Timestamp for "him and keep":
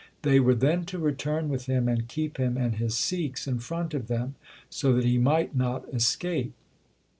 1.67-2.37